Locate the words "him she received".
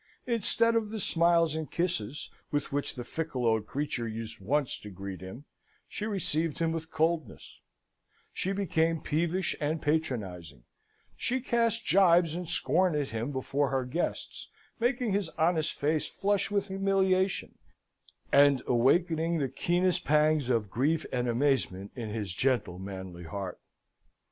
5.21-6.57